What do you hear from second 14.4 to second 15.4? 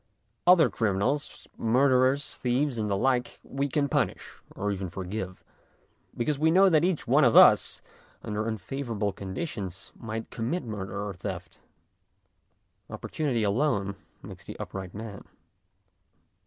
the upright man.